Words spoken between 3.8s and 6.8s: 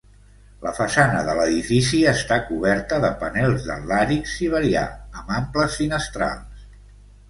làrix siberià amb amples finestrals.